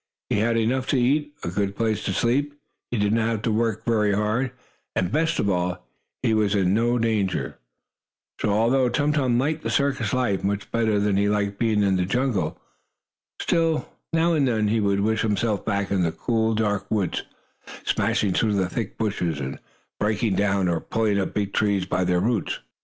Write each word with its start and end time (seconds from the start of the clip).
He 0.31 0.39
had 0.39 0.57
enough 0.57 0.87
to 0.87 0.99
eat, 0.99 1.31
a 1.43 1.49
good 1.49 1.75
place 1.75 2.03
to 2.05 2.11
sleep, 2.11 2.55
he 2.89 2.97
did 2.97 3.13
not 3.13 3.27
have 3.27 3.41
to 3.43 3.51
work 3.51 3.85
very 3.85 4.15
hard, 4.15 4.49
and, 4.95 5.11
best 5.11 5.37
of 5.37 5.47
all, 5.47 5.85
he 6.23 6.33
was 6.33 6.55
in 6.55 6.73
no 6.73 6.97
danger. 6.97 7.59
So, 8.39 8.49
altogether, 8.49 8.89
Tum 8.89 9.13
Tum 9.13 9.37
liked 9.37 9.61
the 9.61 9.69
circus 9.69 10.11
life 10.11 10.43
much 10.43 10.71
better 10.71 10.99
than 10.99 11.17
he 11.17 11.25
had 11.25 11.33
liked 11.33 11.59
being 11.59 11.83
in 11.83 11.97
the 11.97 12.05
jungle. 12.07 12.59
Still, 13.39 13.89
now 14.11 14.33
and 14.33 14.49
again, 14.49 14.69
he 14.69 14.79
would 14.79 15.01
wish 15.01 15.21
himself 15.21 15.63
back 15.63 15.91
in 15.91 16.01
the 16.01 16.11
cool, 16.11 16.55
dark 16.55 16.89
woods, 16.89 17.21
smashing 17.85 18.33
through 18.33 18.53
the 18.53 18.69
thick 18.69 18.97
bushes, 18.97 19.39
and 19.39 19.59
breaking 19.99 20.33
down, 20.35 20.67
or 20.67 20.79
pulling 20.81 21.19
up, 21.19 21.35
big 21.35 21.53
trees 21.53 21.85
by 21.85 22.03
their 22.03 22.19
roots. 22.21 22.57